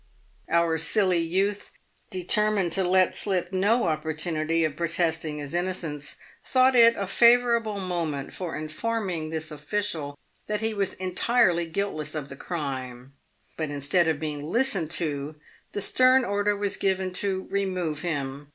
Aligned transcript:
Our 0.49 0.79
silly 0.79 1.19
youth, 1.19 1.73
determined 2.09 2.71
to 2.71 2.83
let 2.83 3.15
slip 3.15 3.53
no 3.53 3.83
opportunity 3.87 4.63
of 4.63 4.75
protesting 4.75 5.37
his 5.37 5.53
in 5.53 5.65
nocence, 5.67 6.15
thought 6.43 6.75
it 6.75 6.95
a 6.97 7.05
favourable 7.05 7.79
moment 7.79 8.33
for 8.33 8.55
informing 8.57 9.29
this 9.29 9.51
official 9.51 10.17
that 10.47 10.61
he 10.61 10.73
was 10.73 10.93
entirely 10.95 11.67
guiltless 11.67 12.15
of 12.15 12.29
the 12.29 12.35
crime; 12.35 13.13
but 13.55 13.69
instead 13.69 14.07
of 14.07 14.19
being 14.19 14.41
lis 14.41 14.73
tened 14.73 14.89
to, 14.93 15.35
the 15.73 15.81
stern 15.81 16.25
order 16.25 16.55
was 16.57 16.77
given 16.77 17.13
to" 17.13 17.45
remove 17.51 18.01
him." 18.01 18.49